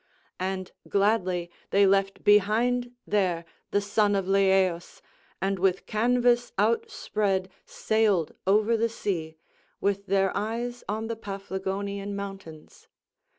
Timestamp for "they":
1.69-1.85